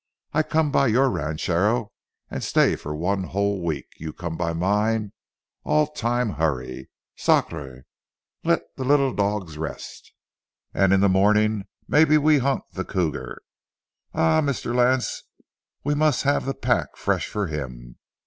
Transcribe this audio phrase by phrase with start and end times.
[0.33, 1.91] I come by your rancho
[2.31, 3.85] an' stay one hol' week.
[3.97, 5.11] You come by mine,
[5.63, 6.89] al' time hurry.
[7.15, 7.83] Sacré!
[8.43, 10.11] Let de li'l dogs rest,
[10.73, 13.43] an' in de mornin', mebbe we hunt de cougar.
[14.11, 15.21] Ah, Meester Lance,
[15.83, 17.99] we must haff de pack fresh for him.